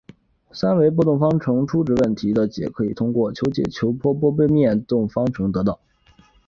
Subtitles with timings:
[0.51, 4.31] 三维波动方程初值问题的解可以通过求解球面波波
[4.87, 5.79] 动方程得到。